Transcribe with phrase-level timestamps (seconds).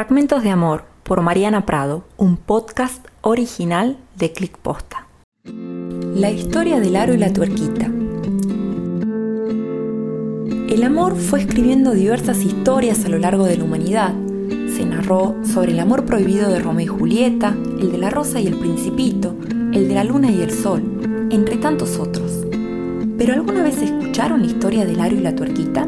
[0.00, 5.06] Fragmentos de Amor por Mariana Prado, un podcast original de Click Posta.
[5.44, 7.84] La historia del aro y la tuerquita.
[10.70, 14.14] El amor fue escribiendo diversas historias a lo largo de la humanidad.
[14.74, 18.46] Se narró sobre el amor prohibido de Romeo y Julieta, el de la rosa y
[18.46, 19.36] el principito,
[19.74, 22.46] el de la luna y el sol, entre tantos otros.
[23.18, 25.86] ¿Pero alguna vez escucharon la historia del aro y la tuerquita?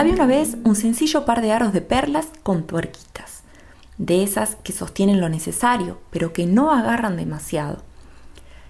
[0.00, 3.42] Había una vez un sencillo par de aros de perlas con tuerquitas,
[3.98, 7.82] de esas que sostienen lo necesario, pero que no agarran demasiado.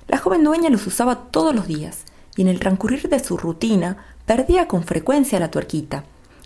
[0.09, 2.03] La joven dueña los usaba todos los días,
[2.35, 6.03] y en el transcurrir de su rutina perdía con frecuencia la tuerquita.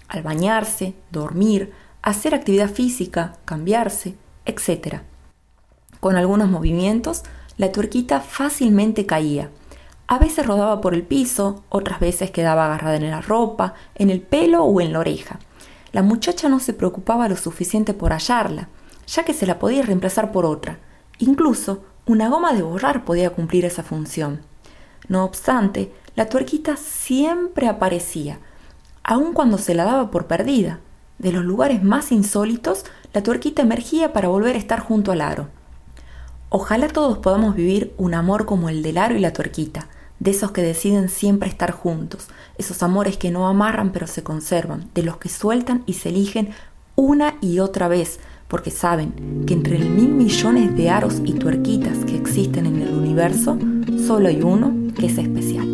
[0.06, 1.72] Al bañarse, dormir,
[2.02, 4.96] hacer actividad física, cambiarse, etc.
[5.98, 7.22] Con algunos movimientos,
[7.56, 9.48] la tuerquita fácilmente caía,
[10.06, 14.20] a veces rodaba por el piso, otras veces quedaba agarrada en la ropa, en el
[14.20, 15.38] pelo o en la oreja.
[15.92, 18.68] La muchacha no se preocupaba lo suficiente por hallarla,
[19.06, 20.78] ya que se la podía reemplazar por otra.
[21.18, 24.42] Incluso una goma de borrar podía cumplir esa función.
[25.08, 28.40] No obstante, la tuerquita siempre aparecía,
[29.02, 30.80] aun cuando se la daba por perdida.
[31.18, 35.48] De los lugares más insólitos, la tuerquita emergía para volver a estar junto al aro.
[36.48, 39.88] Ojalá todos podamos vivir un amor como el del aro y la tuerquita,
[40.20, 44.88] de esos que deciden siempre estar juntos, esos amores que no amarran pero se conservan,
[44.94, 46.50] de los que sueltan y se eligen
[46.96, 51.98] una y otra vez, porque saben que entre el mil millones de aros y tuerquitas
[52.04, 53.58] que existen en el universo,
[54.06, 55.73] solo hay uno que es especial.